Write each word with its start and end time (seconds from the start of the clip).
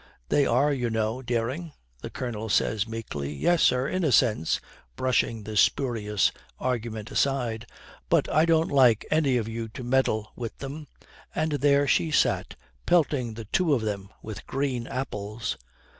'They 0.29 0.47
are, 0.47 0.73
you 0.73 0.89
know, 0.89 1.21
Dering,' 1.21 1.73
the 2.01 2.09
Colonel 2.09 2.49
says 2.49 2.87
meekly. 2.87 3.31
'Yes, 3.35 3.61
sir, 3.61 3.87
in 3.87 4.03
a 4.03 4.11
sense,' 4.11 4.59
brushing 4.95 5.43
the 5.43 5.55
spurious 5.55 6.31
argument 6.57 7.11
aside, 7.11 7.67
'but 8.09 8.27
I 8.27 8.45
don't 8.45 8.71
like 8.71 9.05
any 9.11 9.37
of 9.37 9.47
you 9.47 9.67
to 9.69 9.83
meddle 9.83 10.31
with 10.35 10.57
them. 10.57 10.87
And 11.35 11.51
there 11.51 11.85
she 11.87 12.09
sat, 12.09 12.55
pelting 12.87 13.35
the 13.35 13.45
two 13.45 13.75
of 13.75 13.83
them 13.83 14.09
with 14.23 14.47
green 14.47 14.87
apples.' 14.87 15.55